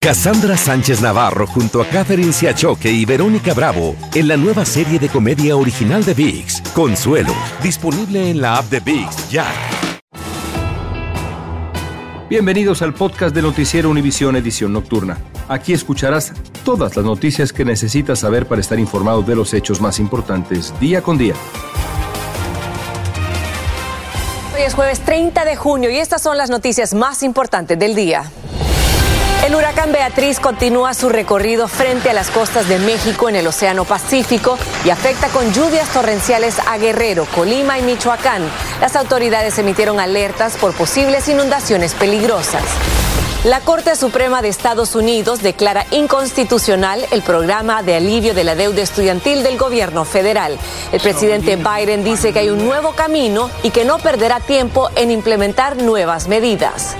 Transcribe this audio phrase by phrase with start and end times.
[0.00, 5.08] Cassandra Sánchez Navarro junto a Catherine Siachoque y Verónica Bravo en la nueva serie de
[5.08, 7.34] comedia original de VIX, Consuelo,
[7.64, 9.44] disponible en la app de VIX ya.
[12.30, 15.18] Bienvenidos al podcast de Noticiero Univisión Edición Nocturna.
[15.48, 16.32] Aquí escucharás
[16.64, 21.02] todas las noticias que necesitas saber para estar informado de los hechos más importantes día
[21.02, 21.34] con día.
[24.54, 28.30] Hoy es jueves 30 de junio y estas son las noticias más importantes del día.
[29.48, 33.86] El huracán Beatriz continúa su recorrido frente a las costas de México en el Océano
[33.86, 38.42] Pacífico y afecta con lluvias torrenciales a Guerrero, Colima y Michoacán.
[38.82, 42.62] Las autoridades emitieron alertas por posibles inundaciones peligrosas.
[43.44, 48.82] La Corte Suprema de Estados Unidos declara inconstitucional el programa de alivio de la deuda
[48.82, 50.58] estudiantil del gobierno federal.
[50.92, 55.10] El presidente Biden dice que hay un nuevo camino y que no perderá tiempo en
[55.10, 56.96] implementar nuevas medidas.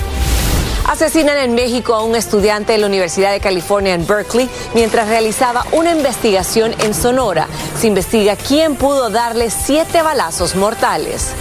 [0.88, 5.66] Asesinan en México a un estudiante de la Universidad de California en Berkeley mientras realizaba
[5.72, 7.46] una investigación en Sonora.
[7.78, 11.34] Se investiga quién pudo darle siete balazos mortales.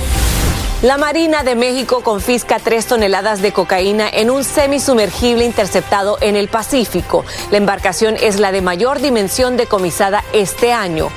[0.82, 6.50] La Marina de México confisca tres toneladas de cocaína en un semisumergible interceptado en el
[6.50, 7.24] Pacífico.
[7.50, 11.08] La embarcación es la de mayor dimensión decomisada este año.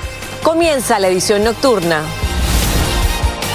[0.41, 2.01] Comienza la edición nocturna.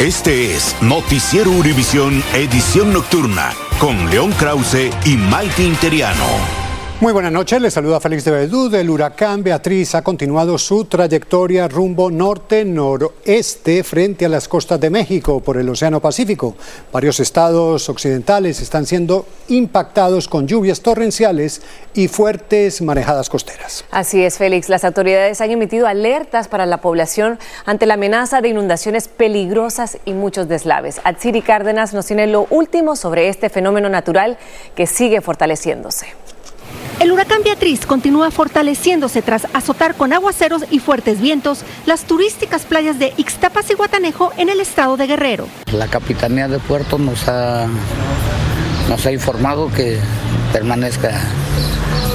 [0.00, 6.55] Este es Noticiero Univisión Edición Nocturna con León Krause y Maite Interiano.
[6.98, 8.74] Muy buenas noches, les saluda Félix de Bedú.
[8.74, 15.40] El huracán Beatriz ha continuado su trayectoria rumbo norte-noroeste frente a las costas de México
[15.40, 16.56] por el Océano Pacífico.
[16.90, 21.60] Varios estados occidentales están siendo impactados con lluvias torrenciales
[21.92, 23.84] y fuertes marejadas costeras.
[23.90, 24.70] Así es, Félix.
[24.70, 30.14] Las autoridades han emitido alertas para la población ante la amenaza de inundaciones peligrosas y
[30.14, 31.02] muchos deslaves.
[31.04, 34.38] Atsiri Cárdenas nos tiene lo último sobre este fenómeno natural
[34.74, 36.06] que sigue fortaleciéndose.
[37.00, 42.98] El huracán Beatriz continúa fortaleciéndose tras azotar con aguaceros y fuertes vientos las turísticas playas
[42.98, 45.46] de Ixtapas y Guatanejo en el estado de Guerrero.
[45.72, 47.66] La Capitanía de Puerto nos ha,
[48.88, 49.98] nos ha informado que
[50.52, 51.20] permanezca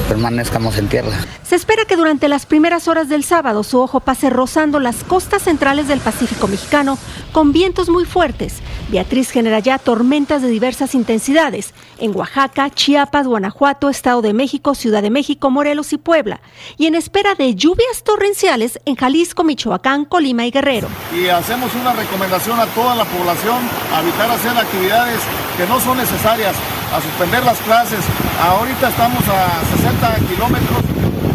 [0.02, 1.12] permanezcamos en tierra.
[1.42, 5.42] Se espera que durante las primeras horas del sábado su ojo pase rozando las costas
[5.42, 6.98] centrales del Pacífico mexicano
[7.32, 8.60] con vientos muy fuertes.
[8.90, 15.02] Beatriz genera ya tormentas de diversas intensidades en Oaxaca, Chiapas, Guanajuato, Estado de México, Ciudad
[15.02, 16.40] de México, Morelos y Puebla.
[16.76, 20.88] Y en espera de lluvias torrenciales en Jalisco, Michoacán, Colima y Guerrero.
[21.14, 23.58] Y hacemos una recomendación a toda la población
[23.94, 25.20] a evitar hacer actividades
[25.56, 26.54] que no son necesarias,
[26.92, 28.00] a suspender las clases.
[28.40, 29.91] Ahorita estamos a 60
[30.28, 30.82] kilómetros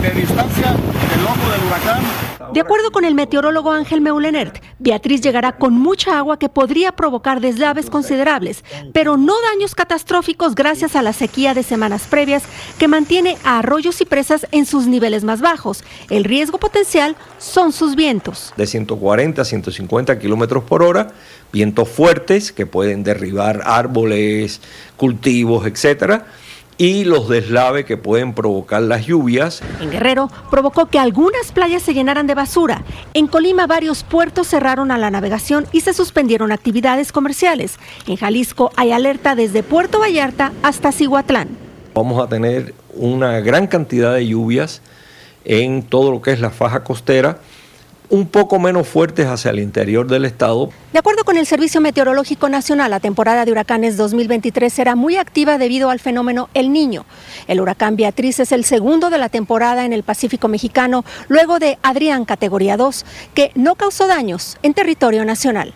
[0.01, 2.53] de distancia del ojo del huracán.
[2.53, 7.39] De acuerdo con el meteorólogo Ángel Meulenert, Beatriz llegará con mucha agua que podría provocar
[7.39, 8.63] deslaves considerables,
[8.93, 12.43] pero no daños catastróficos gracias a la sequía de semanas previas
[12.77, 15.83] que mantiene a arroyos y presas en sus niveles más bajos.
[16.09, 18.53] El riesgo potencial son sus vientos.
[18.57, 21.07] De 140 a 150 kilómetros por hora,
[21.51, 24.61] vientos fuertes que pueden derribar árboles,
[24.97, 26.25] cultivos, etcétera
[26.77, 29.61] y los deslaves que pueden provocar las lluvias.
[29.81, 32.83] En Guerrero provocó que algunas playas se llenaran de basura.
[33.13, 37.79] En Colima varios puertos cerraron a la navegación y se suspendieron actividades comerciales.
[38.07, 41.49] En Jalisco hay alerta desde Puerto Vallarta hasta Cihuatlán.
[41.93, 44.81] Vamos a tener una gran cantidad de lluvias
[45.45, 47.39] en todo lo que es la faja costera
[48.09, 50.69] un poco menos fuertes hacia el interior del estado.
[50.93, 55.57] De acuerdo con el Servicio Meteorológico Nacional, la temporada de huracanes 2023 será muy activa
[55.57, 57.05] debido al fenómeno El Niño.
[57.47, 61.77] El huracán Beatriz es el segundo de la temporada en el Pacífico mexicano, luego de
[61.83, 65.73] Adrián categoría 2, que no causó daños en territorio nacional.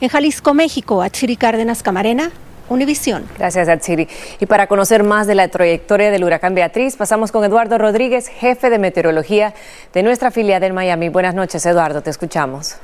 [0.00, 2.30] En Jalisco, México, Achiri Cárdenas Camarena,
[2.68, 3.28] Univisión.
[3.38, 4.08] Gracias, Atsiri.
[4.40, 8.70] Y para conocer más de la trayectoria del huracán Beatriz, pasamos con Eduardo Rodríguez, jefe
[8.70, 9.54] de meteorología
[9.92, 11.08] de nuestra filial en Miami.
[11.08, 12.76] Buenas noches, Eduardo, te escuchamos.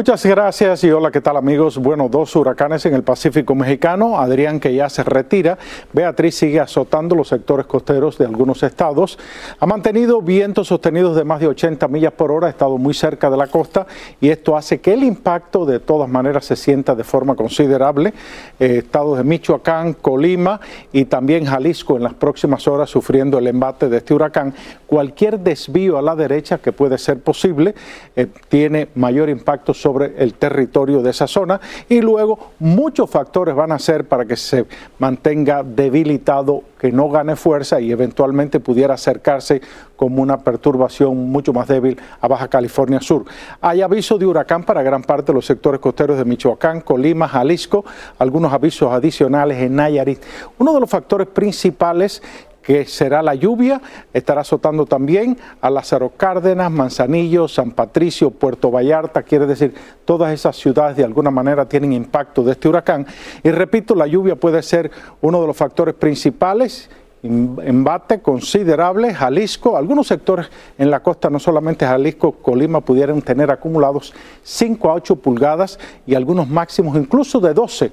[0.00, 1.76] Muchas gracias y hola, ¿qué tal amigos?
[1.76, 5.58] Bueno, dos huracanes en el Pacífico mexicano, Adrián que ya se retira,
[5.92, 9.18] Beatriz sigue azotando los sectores costeros de algunos estados,
[9.58, 13.28] ha mantenido vientos sostenidos de más de 80 millas por hora, ha estado muy cerca
[13.28, 13.86] de la costa
[14.22, 18.14] y esto hace que el impacto de todas maneras se sienta de forma considerable.
[18.58, 20.62] Eh, estados de Michoacán, Colima
[20.94, 24.54] y también Jalisco en las próximas horas sufriendo el embate de este huracán.
[24.86, 27.74] Cualquier desvío a la derecha que puede ser posible
[28.16, 33.72] eh, tiene mayor impacto sobre el territorio de esa zona y luego muchos factores van
[33.72, 34.66] a ser para que se
[34.98, 39.60] mantenga debilitado, que no gane fuerza y eventualmente pudiera acercarse
[39.96, 43.24] como una perturbación mucho más débil a Baja California Sur.
[43.60, 47.84] Hay aviso de huracán para gran parte de los sectores costeros de Michoacán, Colima, Jalisco,
[48.18, 50.22] algunos avisos adicionales en Nayarit.
[50.58, 52.22] Uno de los factores principales
[52.70, 53.82] que será la lluvia,
[54.12, 59.74] estará azotando también a Lázaro Cárdenas, Manzanillo, San Patricio, Puerto Vallarta, quiere decir,
[60.04, 63.08] todas esas ciudades de alguna manera tienen impacto de este huracán.
[63.42, 64.88] Y repito, la lluvia puede ser
[65.20, 66.88] uno de los factores principales
[67.22, 69.14] embate considerable.
[69.14, 74.94] Jalisco, algunos sectores en la costa, no solamente Jalisco, Colima, pudieran tener acumulados 5 a
[74.94, 77.92] 8 pulgadas y algunos máximos incluso de 12.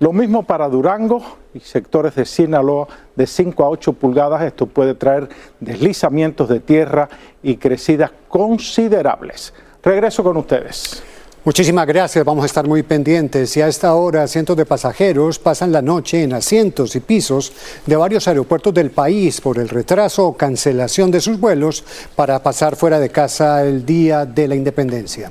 [0.00, 1.22] Lo mismo para Durango
[1.52, 2.86] y sectores de Sinaloa
[3.16, 4.42] de 5 a 8 pulgadas.
[4.42, 5.28] Esto puede traer
[5.58, 7.08] deslizamientos de tierra
[7.42, 9.52] y crecidas considerables.
[9.82, 11.02] Regreso con ustedes.
[11.44, 13.56] Muchísimas gracias, vamos a estar muy pendientes.
[13.56, 17.52] Y a esta hora, cientos de pasajeros pasan la noche en asientos y pisos
[17.86, 21.84] de varios aeropuertos del país por el retraso o cancelación de sus vuelos
[22.16, 25.30] para pasar fuera de casa el día de la independencia.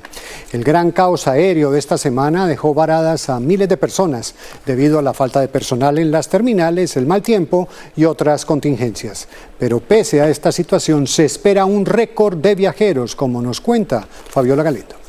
[0.50, 4.34] El gran caos aéreo de esta semana dejó varadas a miles de personas
[4.64, 9.28] debido a la falta de personal en las terminales, el mal tiempo y otras contingencias.
[9.58, 14.62] Pero pese a esta situación, se espera un récord de viajeros, como nos cuenta Fabiola
[14.62, 15.07] Galindo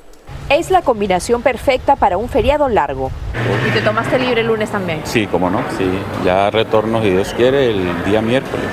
[0.49, 3.11] es la combinación perfecta para un feriado largo.
[3.67, 5.01] ¿Y te tomaste libre el lunes también?
[5.03, 5.89] Sí, cómo no, sí.
[6.25, 8.65] Ya retorno, si Dios quiere, el día miércoles.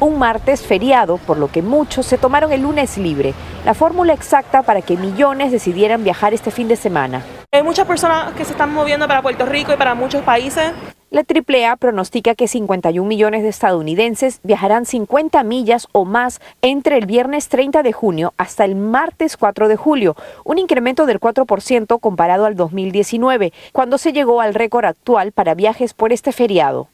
[0.00, 3.34] Un martes feriado, por lo que muchos se tomaron el lunes libre,
[3.64, 7.22] la fórmula exacta para que millones decidieran viajar este fin de semana.
[7.52, 10.72] Hay muchas personas que se están moviendo para Puerto Rico y para muchos países.
[11.14, 17.06] La AAA pronostica que 51 millones de estadounidenses viajarán 50 millas o más entre el
[17.06, 22.46] viernes 30 de junio hasta el martes 4 de julio, un incremento del 4% comparado
[22.46, 26.88] al 2019, cuando se llegó al récord actual para viajes por este feriado.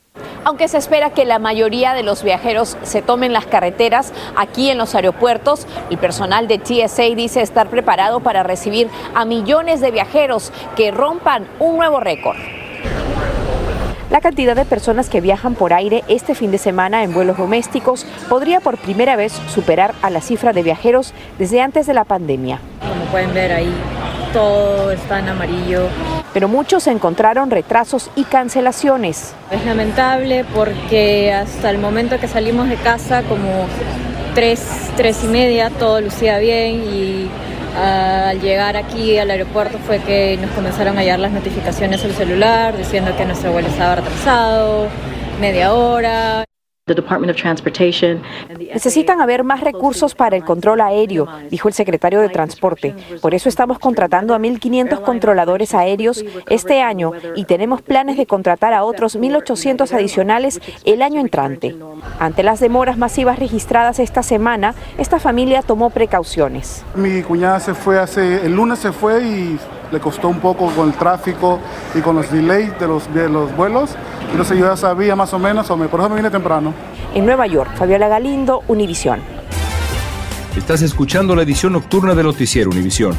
[0.45, 4.77] Aunque se espera que la mayoría de los viajeros se tomen las carreteras aquí en
[4.77, 10.53] los aeropuertos, el personal de TSA dice estar preparado para recibir a millones de viajeros
[10.77, 12.37] que rompan un nuevo récord.
[14.11, 18.05] La cantidad de personas que viajan por aire este fin de semana en vuelos domésticos
[18.29, 22.59] podría por primera vez superar a la cifra de viajeros desde antes de la pandemia.
[22.81, 23.73] Como pueden ver ahí,
[24.33, 25.87] todo está en amarillo.
[26.35, 29.33] Pero muchos encontraron retrasos y cancelaciones.
[29.53, 33.67] Es lamentable porque hasta el momento que salimos de casa, como
[34.35, 37.29] tres, tres y media, todo lucía bien y
[37.77, 42.77] al llegar aquí al aeropuerto fue que nos comenzaron a llegar las notificaciones al celular
[42.77, 44.89] diciendo que nuestro vuelo estaba retrasado,
[45.41, 46.50] media hora.
[48.73, 52.95] Necesitan haber más recursos para el control aéreo, dijo el secretario de Transporte.
[53.21, 58.73] Por eso estamos contratando a 1.500 controladores aéreos este año y tenemos planes de contratar
[58.73, 61.77] a otros 1.800 adicionales el año entrante.
[62.19, 66.85] Ante las demoras masivas registradas esta semana, esta familia tomó precauciones.
[66.95, 69.59] Mi cuñada se fue hace, el lunes se fue y
[69.91, 71.59] le costó un poco con el tráfico
[71.95, 73.91] y con los delays de los, de los vuelos.
[74.31, 76.73] Entonces yo ya sabía más o menos, por eso me vine temprano.
[77.15, 79.21] En Nueva York, Fabiola Galindo, Univisión.
[80.57, 83.17] Estás escuchando la edición nocturna de Noticiero Univisión.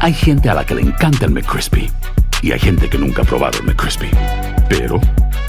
[0.00, 1.90] Hay gente a la que le encanta el McCrispy
[2.40, 4.10] y hay gente que nunca ha probado el McCrispy.
[4.68, 5.00] Pero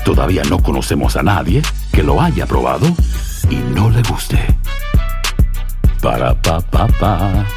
[0.04, 2.88] todavía no conocemos a nadie que lo haya probado
[3.50, 4.40] y no le guste.
[6.08, 7.57] Para pa pa pa.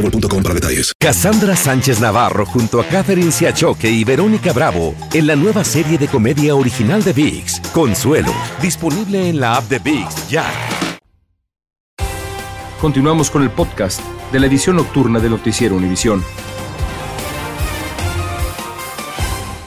[0.00, 6.08] Boostmobile.com Sánchez Navarro junto a Catherine Siachoque y Verónica Bravo en la nueva serie de
[6.08, 10.46] comedia original de Vix, Consuelo, disponible en la app de Vix ya.
[12.80, 14.00] Continuamos con el podcast
[14.32, 16.22] de la edición nocturna de Noticiero Univisión.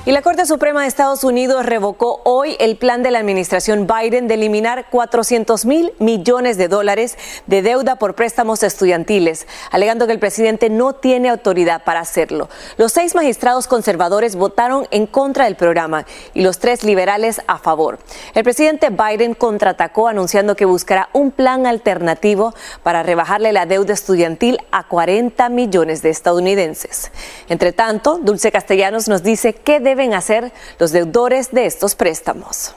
[0.04, 4.28] Y la Corte Suprema de Estados Unidos revocó hoy el plan de la administración Biden
[4.28, 10.18] de eliminar 400 mil millones de dólares de deuda por préstamos estudiantiles, alegando que el
[10.18, 12.50] presidente no tiene autoridad para hacerlo.
[12.78, 18.00] Los seis magistrados conservadores votaron en contra del programa y los tres liberales a favor.
[18.34, 24.58] El presidente Biden contraatacó anunciando que buscará un plan alternativo para rebajarle la deuda estudiantil
[24.72, 27.12] a 40 millones de estadounidenses.
[27.50, 32.74] Entre tanto, Dulce Castellanos nos dice qué deben hacer los deudores de estos préstamos.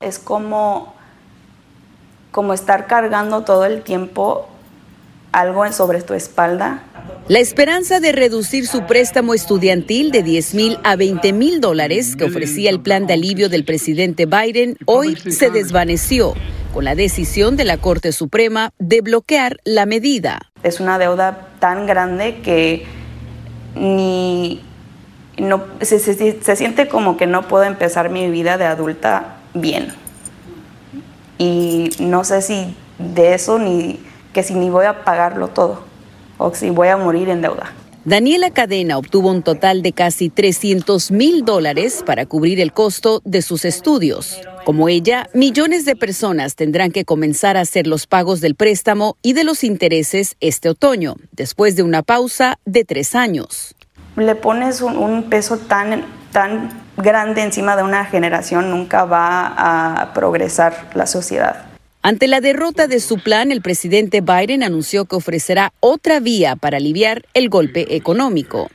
[0.00, 0.94] Es como,
[2.32, 4.48] como estar cargando todo el tiempo
[5.30, 6.82] algo sobre tu espalda.
[7.28, 12.24] La esperanza de reducir su préstamo estudiantil de 10 mil a 20 mil dólares que
[12.24, 16.34] ofrecía el plan de alivio del presidente Biden hoy se desvaneció
[16.74, 20.50] con la decisión de la Corte Suprema de bloquear la medida.
[20.64, 22.84] Es una deuda tan grande que
[23.76, 24.60] ni
[25.38, 29.92] no, se, se, siente como que no puedo empezar mi vida de adulta bien.
[31.38, 33.98] Y no sé si de eso ni
[34.32, 35.84] que si ni voy a pagarlo todo
[36.38, 37.72] o si voy a morir en deuda.
[38.04, 43.42] Daniela Cadena obtuvo un total de casi 300 mil dólares para cubrir el costo de
[43.42, 44.40] sus estudios.
[44.64, 49.34] Como ella, millones de personas tendrán que comenzar a hacer los pagos del préstamo y
[49.34, 53.74] de los intereses este otoño, después de una pausa de tres años
[54.16, 60.90] le pones un, peso tan, tan grande encima de una generación, nunca va a progresar
[60.94, 61.66] la sociedad.
[62.02, 66.78] Ante la derrota de su plan, el presidente Biden anunció que ofrecerá otra vía para
[66.78, 68.68] aliviar el golpe económico.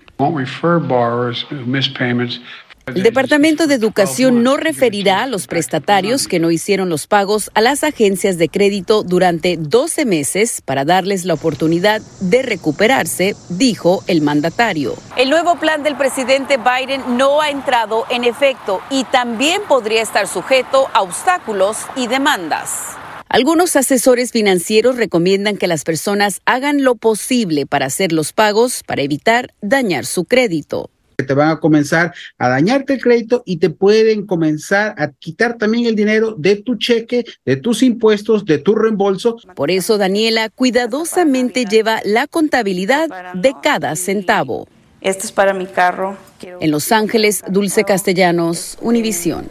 [2.88, 7.60] El Departamento de Educación no referirá a los prestatarios que no hicieron los pagos a
[7.60, 14.22] las agencias de crédito durante 12 meses para darles la oportunidad de recuperarse, dijo el
[14.22, 14.96] mandatario.
[15.18, 20.26] El nuevo plan del presidente Biden no ha entrado en efecto y también podría estar
[20.26, 22.96] sujeto a obstáculos y demandas.
[23.28, 29.02] Algunos asesores financieros recomiendan que las personas hagan lo posible para hacer los pagos para
[29.02, 33.72] evitar dañar su crédito que te van a comenzar a dañarte el crédito y te
[33.72, 38.76] pueden comenzar a quitar también el dinero de tu cheque, de tus impuestos, de tu
[38.76, 39.38] reembolso.
[39.56, 44.68] Por eso Daniela cuidadosamente lleva la contabilidad de cada centavo.
[45.02, 46.16] Esto es para mi carro.
[46.60, 49.50] En Los Ángeles, Dulce Castellanos, Univisión.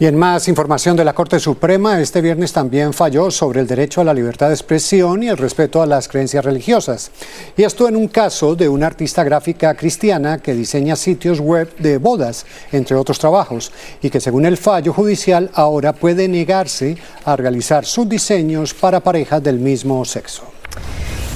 [0.00, 4.00] Y en más información de la Corte Suprema, este viernes también falló sobre el derecho
[4.00, 7.12] a la libertad de expresión y el respeto a las creencias religiosas.
[7.56, 11.98] Y esto en un caso de una artista gráfica cristiana que diseña sitios web de
[11.98, 13.70] bodas, entre otros trabajos,
[14.02, 19.44] y que según el fallo judicial ahora puede negarse a realizar sus diseños para parejas
[19.44, 20.42] del mismo sexo.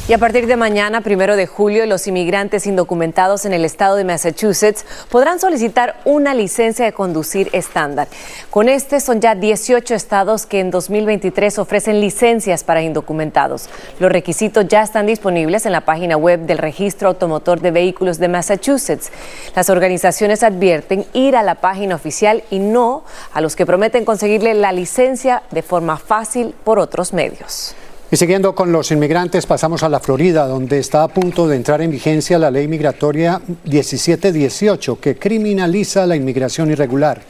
[0.09, 4.05] Y a partir de mañana, primero de julio, los inmigrantes indocumentados en el estado de
[4.05, 8.09] Massachusetts podrán solicitar una licencia de conducir estándar.
[8.49, 13.69] Con este son ya 18 estados que en 2023 ofrecen licencias para indocumentados.
[14.01, 18.29] Los requisitos ya están disponibles en la página web del Registro Automotor de Vehículos de
[18.29, 19.13] Massachusetts.
[19.55, 24.55] Las organizaciones advierten ir a la página oficial y no a los que prometen conseguirle
[24.55, 27.75] la licencia de forma fácil por otros medios.
[28.11, 31.83] Y siguiendo con los inmigrantes, pasamos a la Florida, donde está a punto de entrar
[31.83, 37.21] en vigencia la ley migratoria 1718, que criminaliza la inmigración irregular.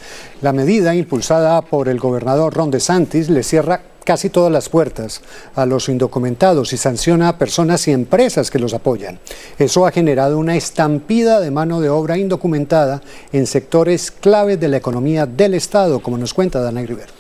[0.41, 5.21] La medida, impulsada por el gobernador Ron DeSantis, le cierra casi todas las puertas
[5.57, 9.19] a los indocumentados y sanciona a personas y empresas que los apoyan.
[9.59, 14.77] Eso ha generado una estampida de mano de obra indocumentada en sectores claves de la
[14.77, 17.18] economía del Estado, como nos cuenta Dana Rivera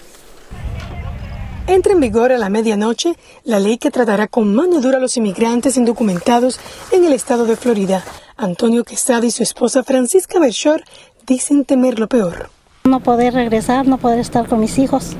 [1.68, 5.16] entra en vigor a la medianoche la ley que tratará con mano dura a los
[5.16, 6.58] inmigrantes indocumentados
[6.90, 8.02] en el estado de Florida.
[8.36, 10.82] Antonio Quesada y su esposa Francisca Belchor
[11.26, 12.50] dicen temer lo peor.
[12.84, 15.14] No poder regresar, no poder estar con mis hijos.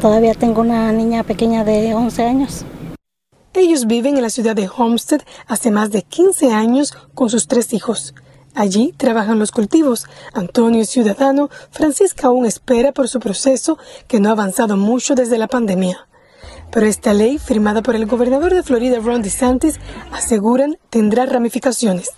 [0.00, 2.64] Todavía tengo una niña pequeña de 11 años.
[3.54, 7.72] Ellos viven en la ciudad de Homestead hace más de 15 años con sus tres
[7.72, 8.12] hijos.
[8.54, 10.06] Allí trabajan los cultivos.
[10.32, 15.38] Antonio es ciudadano, Francisca aún espera por su proceso que no ha avanzado mucho desde
[15.38, 16.06] la pandemia.
[16.70, 19.80] Pero esta ley, firmada por el gobernador de Florida, Ron DeSantis,
[20.12, 22.10] aseguran tendrá ramificaciones.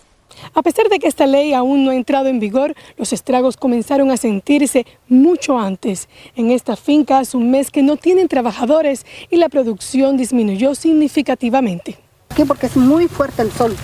[0.55, 4.11] A pesar de que esta ley aún no ha entrado en vigor, los estragos comenzaron
[4.11, 6.09] a sentirse mucho antes.
[6.35, 11.99] En esta finca hace un mes que no tienen trabajadores y la producción disminuyó significativamente.
[12.28, 13.75] Aquí porque es muy fuerte el sol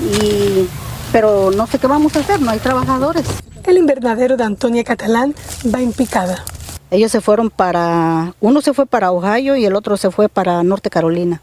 [0.00, 0.68] y
[1.12, 3.24] pero no sé qué vamos a hacer, no hay trabajadores.
[3.64, 5.34] El invernadero de Antonia Catalán
[5.74, 6.44] va en picada.
[6.90, 10.62] Ellos se fueron para, uno se fue para Ohio y el otro se fue para
[10.62, 11.42] Norte Carolina.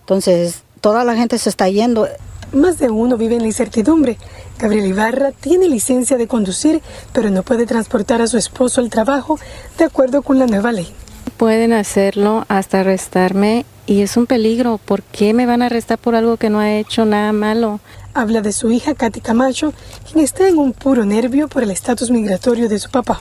[0.00, 2.08] Entonces, toda la gente se está yendo.
[2.52, 4.16] Más de uno vive en la incertidumbre.
[4.58, 6.82] Gabriel Ibarra tiene licencia de conducir,
[7.12, 9.38] pero no puede transportar a su esposo al trabajo
[9.78, 10.92] de acuerdo con la nueva ley.
[11.36, 14.78] Pueden hacerlo hasta arrestarme y es un peligro.
[14.78, 17.80] ¿Por qué me van a arrestar por algo que no ha hecho nada malo?
[18.12, 19.72] Habla de su hija Katy Camacho,
[20.10, 23.20] quien está en un puro nervio por el estatus migratorio de su papá.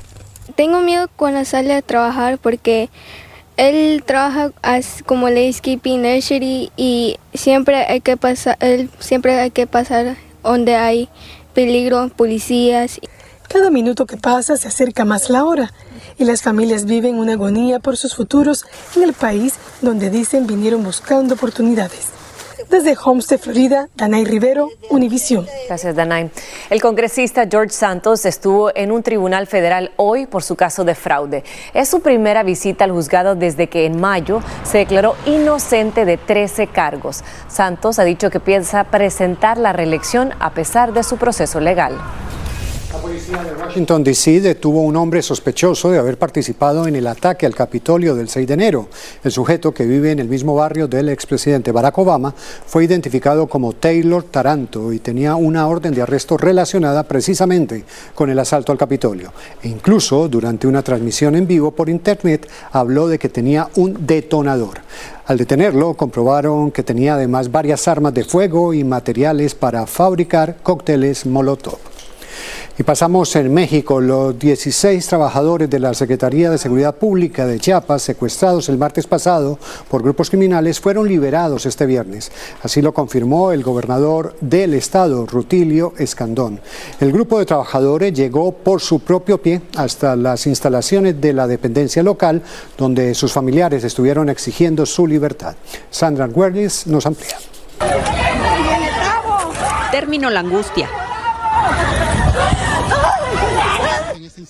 [0.56, 2.90] Tengo miedo cuando sale a trabajar porque
[3.58, 4.52] él trabaja
[5.06, 11.08] como landscaping nursery y siempre hay que pasar, él siempre hay que pasar donde hay
[11.54, 13.00] peligro, policías.
[13.48, 15.72] Cada minuto que pasa se acerca más la hora
[16.18, 18.66] y las familias viven una agonía por sus futuros
[18.96, 22.19] en el país donde dicen vinieron buscando oportunidades.
[22.70, 25.48] Desde Homestead, Florida, Danay Rivero, Univisión.
[25.68, 26.30] Gracias, Danay.
[26.70, 31.44] El congresista George Santos estuvo en un tribunal federal hoy por su caso de fraude.
[31.74, 36.68] Es su primera visita al juzgado desde que en mayo se declaró inocente de 13
[36.68, 37.24] cargos.
[37.48, 41.98] Santos ha dicho que piensa presentar la reelección a pesar de su proceso legal.
[42.92, 44.42] La policía de Washington, D.C.
[44.42, 48.48] detuvo a un hombre sospechoso de haber participado en el ataque al Capitolio del 6
[48.48, 48.88] de enero.
[49.24, 52.34] El sujeto, que vive en el mismo barrio del expresidente Barack Obama,
[52.66, 57.84] fue identificado como Taylor Taranto y tenía una orden de arresto relacionada precisamente
[58.16, 59.34] con el asalto al Capitolio.
[59.62, 64.80] E incluso, durante una transmisión en vivo por Internet, habló de que tenía un detonador.
[65.28, 71.28] Al detenerlo, comprobaron que tenía además varias armas de fuego y materiales para fabricar cócteles
[71.28, 71.89] Molotov.
[72.78, 74.00] Y pasamos en México.
[74.00, 79.60] Los 16 trabajadores de la Secretaría de Seguridad Pública de Chiapas, secuestrados el martes pasado
[79.90, 82.32] por grupos criminales, fueron liberados este viernes.
[82.64, 86.62] Así lo confirmó el gobernador del estado, Rutilio Escandón.
[87.00, 92.04] El grupo de trabajadores llegó por su propio pie hasta las instalaciones de la dependencia
[92.04, 92.42] local,
[92.78, 95.56] donde sus familiares estuvieron exigiendo su libertad.
[95.90, 97.38] Sandra Huernes nos amplía.
[99.92, 100.88] Terminó la angustia.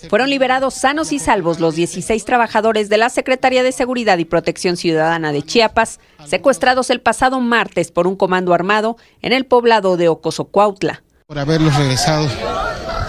[0.10, 4.78] Fueron liberados sanos y salvos los 16 trabajadores de la Secretaría de Seguridad y Protección
[4.78, 10.08] Ciudadana de Chiapas, secuestrados el pasado martes por un comando armado en el poblado de
[10.08, 11.04] Ocosocuautla.
[11.28, 12.28] Por haberlos regresado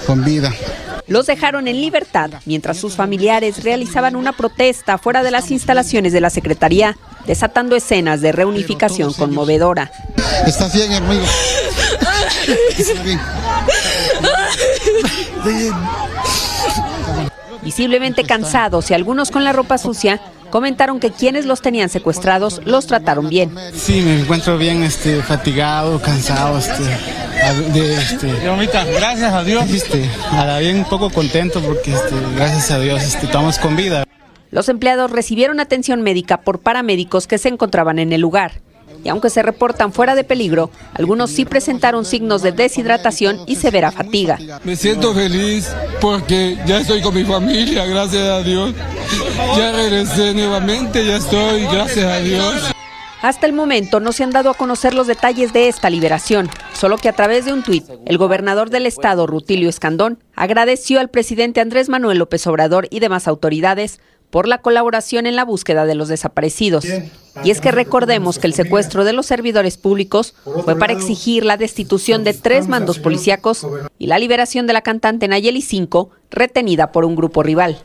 [0.07, 0.53] con vida.
[1.07, 6.21] Los dejaron en libertad mientras sus familiares realizaban una protesta fuera de las instalaciones de
[6.21, 9.91] la Secretaría, desatando escenas de reunificación conmovedora.
[10.47, 11.25] ¿Estás bien, amigo?
[12.79, 13.21] ¿Estás bien?
[17.63, 20.21] Visiblemente cansados y algunos con la ropa sucia,
[20.51, 23.55] comentaron que quienes los tenían secuestrados los trataron bien.
[23.75, 26.59] Sí, me encuentro bien este, fatigado, cansado.
[26.59, 26.83] Este,
[27.73, 28.29] de, este,
[28.99, 29.71] gracias a Dios.
[29.71, 34.05] Este, ahora bien un poco contento porque este, gracias a Dios este, estamos con vida.
[34.51, 38.61] Los empleados recibieron atención médica por paramédicos que se encontraban en el lugar
[39.05, 43.91] y aunque se reportan fuera de peligro, algunos sí presentaron signos de deshidratación y severa
[43.91, 44.39] fatiga.
[44.65, 45.69] Me siento feliz
[46.01, 48.75] porque ya estoy con mi familia, gracias a Dios.
[49.57, 52.73] Ya regresé nuevamente, ya estoy, gracias a Dios.
[53.23, 56.49] Hasta el momento no se han dado a conocer los detalles de esta liberación,
[56.81, 61.11] solo que a través de un tuit, el gobernador del estado, Rutilio Escandón, agradeció al
[61.11, 65.95] presidente Andrés Manuel López Obrador y demás autoridades por la colaboración en la búsqueda de
[65.95, 66.87] los desaparecidos.
[67.45, 71.59] Y es que recordemos que el secuestro de los servidores públicos fue para exigir la
[71.59, 73.67] destitución de tres mandos policíacos
[73.99, 77.77] y la liberación de la cantante Nayeli 5, retenida por un grupo rival.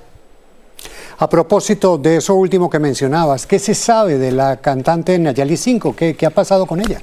[1.18, 5.98] A propósito de eso último que mencionabas, ¿qué se sabe de la cantante Nayeli 5?
[5.98, 7.02] ¿Qué, ¿Qué ha pasado con ella?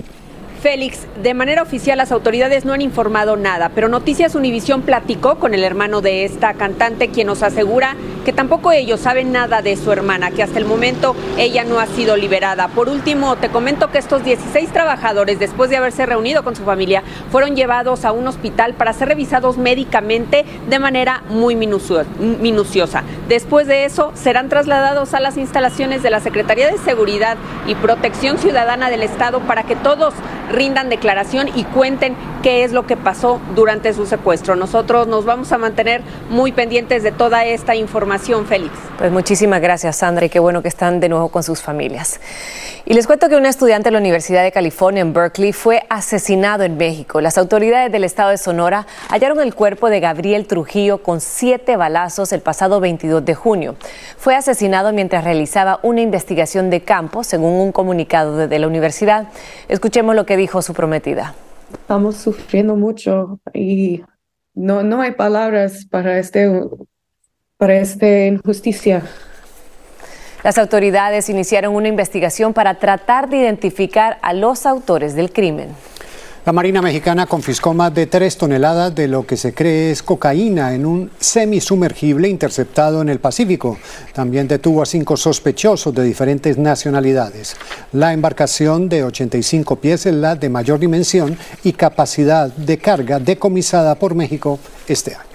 [0.63, 5.55] Félix, de manera oficial las autoridades no han informado nada, pero Noticias Univisión platicó con
[5.55, 9.91] el hermano de esta cantante, quien nos asegura que tampoco ellos saben nada de su
[9.91, 12.69] hermana, que hasta el momento ella no ha sido liberada.
[12.69, 17.03] Por último, te comento que estos 16 trabajadores, después de haberse reunido con su familia,
[17.33, 23.03] fueron llevados a un hospital para ser revisados médicamente de manera muy minuciosa.
[23.29, 28.39] Después de eso, serán trasladados a las instalaciones de la Secretaría de Seguridad y Protección
[28.39, 30.15] Ciudadana del Estado para que todos
[30.53, 34.57] rindan declaración y cuenten qué es lo que pasó durante su secuestro.
[34.57, 38.73] Nosotros nos vamos a mantener muy pendientes de toda esta información, Félix.
[38.99, 42.21] Pues muchísimas gracias, Sandra, y qué bueno que están de nuevo con sus familias.
[42.85, 46.65] Y les cuento que un estudiante de la Universidad de California en Berkeley fue asesinado
[46.65, 47.21] en México.
[47.21, 52.33] Las autoridades del estado de Sonora hallaron el cuerpo de Gabriel Trujillo con siete balazos
[52.33, 53.77] el pasado 22 de junio.
[54.19, 59.29] Fue asesinado mientras realizaba una investigación de campo, según un comunicado de la universidad.
[59.69, 61.35] Escuchemos lo que dijo su prometida.
[61.73, 64.03] Estamos sufriendo mucho y
[64.55, 66.51] no, no hay palabras para este
[67.57, 69.03] para esta injusticia.
[70.43, 75.69] Las autoridades iniciaron una investigación para tratar de identificar a los autores del crimen.
[76.45, 80.75] La Marina Mexicana confiscó más de tres toneladas de lo que se cree es cocaína
[80.75, 83.79] en un semisumergible interceptado en el Pacífico.
[84.13, 87.57] También detuvo a cinco sospechosos de diferentes nacionalidades.
[87.93, 93.97] La embarcación de 85 pies es la de mayor dimensión y capacidad de carga decomisada
[93.97, 95.33] por México este año.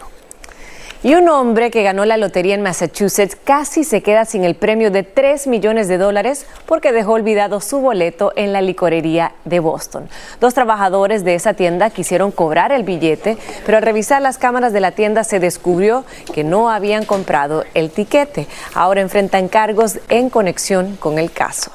[1.04, 4.90] Y un hombre que ganó la lotería en Massachusetts casi se queda sin el premio
[4.90, 10.10] de 3 millones de dólares porque dejó olvidado su boleto en la licorería de Boston.
[10.42, 14.80] Dos trabajadores de esa tienda quisieron cobrar el billete, pero al revisar las cámaras de
[14.80, 18.48] la tienda se descubrió que no habían comprado el tiquete.
[18.74, 21.72] Ahora enfrentan cargos en conexión con el caso.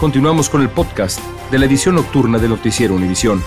[0.00, 1.18] Continuamos con el podcast
[1.50, 3.42] de la edición nocturna de Noticiero Univisión.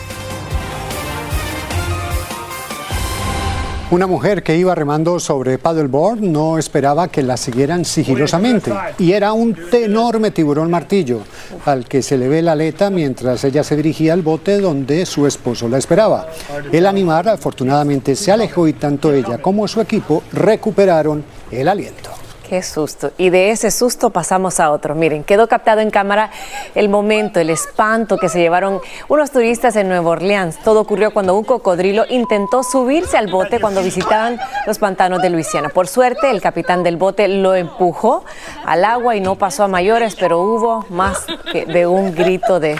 [3.92, 9.32] Una mujer que iba remando sobre paddleboard no esperaba que la siguieran sigilosamente y era
[9.34, 11.22] un enorme tiburón martillo
[11.66, 15.28] al que se le ve la aleta mientras ella se dirigía al bote donde su
[15.28, 16.30] esposo la esperaba.
[16.72, 22.19] El animal afortunadamente se alejó y tanto ella como su equipo recuperaron el aliento.
[22.50, 23.12] Qué susto.
[23.20, 24.96] Y de ese susto pasamos a otro.
[24.96, 26.32] Miren, quedó captado en cámara
[26.74, 30.58] el momento, el espanto que se llevaron unos turistas en Nueva Orleans.
[30.64, 35.70] Todo ocurrió cuando un cocodrilo intentó subirse al bote cuando visitaban los pantanos de Luisiana.
[35.70, 38.26] Por suerte, el capitán del bote lo empujó
[38.66, 42.80] al agua y no pasó a mayores, pero hubo más que de un grito de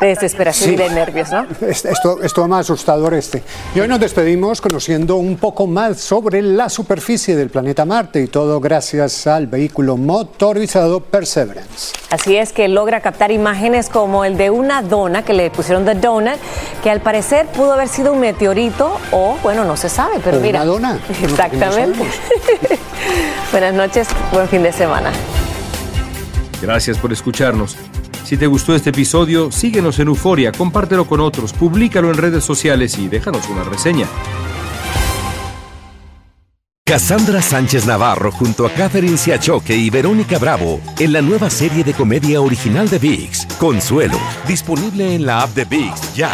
[0.00, 1.46] de desesperación y de nervios, ¿no?
[1.60, 3.42] Esto, esto más asustador este.
[3.74, 8.26] Y hoy nos despedimos conociendo un poco más sobre la superficie del planeta Marte y
[8.28, 11.94] todo gracias al vehículo motorizado Perseverance.
[12.10, 15.94] Así es que logra captar imágenes como el de una dona que le pusieron The
[15.94, 16.38] Donut,
[16.82, 20.62] que al parecer pudo haber sido un meteorito o, bueno, no se sabe, pero mira.
[20.62, 20.98] Una dona.
[21.22, 22.04] Exactamente.
[23.52, 25.10] Buenas noches, buen fin de semana.
[26.60, 27.76] Gracias por escucharnos.
[28.28, 32.98] Si te gustó este episodio, síguenos en Euforia, compártelo con otros, públicalo en redes sociales
[32.98, 34.06] y déjanos una reseña.
[36.84, 41.94] Cassandra Sánchez Navarro junto a Catherine Siachoque y Verónica Bravo en la nueva serie de
[41.94, 46.30] comedia original de VIX, Consuelo, disponible en la app de VIX ya.